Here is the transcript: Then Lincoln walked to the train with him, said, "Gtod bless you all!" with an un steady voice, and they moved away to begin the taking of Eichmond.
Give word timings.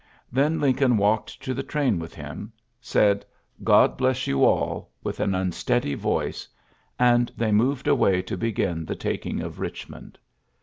Then 0.31 0.59
Lincoln 0.59 0.97
walked 0.97 1.43
to 1.43 1.53
the 1.53 1.61
train 1.61 1.99
with 1.99 2.15
him, 2.15 2.51
said, 2.81 3.23
"Gtod 3.63 3.97
bless 3.99 4.25
you 4.25 4.43
all!" 4.43 4.89
with 5.03 5.19
an 5.19 5.35
un 5.35 5.51
steady 5.51 5.93
voice, 5.93 6.47
and 6.97 7.31
they 7.37 7.51
moved 7.51 7.87
away 7.87 8.23
to 8.23 8.35
begin 8.35 8.83
the 8.83 8.95
taking 8.95 9.41
of 9.41 9.57
Eichmond. 9.57 10.15